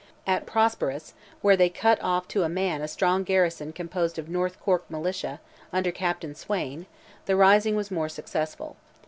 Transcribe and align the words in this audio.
At 0.25 0.47
Prosperous, 0.47 1.13
where 1.43 1.55
they 1.55 1.69
cut 1.69 2.01
off 2.01 2.27
to 2.29 2.41
a 2.41 2.49
man 2.49 2.81
a 2.81 2.87
strong 2.87 3.23
garrison 3.23 3.71
composed 3.71 4.17
of 4.17 4.27
North 4.29 4.59
Cork 4.59 4.83
Militia, 4.89 5.39
under 5.71 5.91
Captain 5.91 6.33
Swayne, 6.33 6.87
the 7.27 7.35
rising 7.35 7.75
was 7.75 7.91
more 7.91 8.09
successful. 8.09 8.77